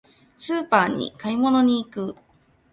[0.35, 2.15] スーパーに買い物に行く。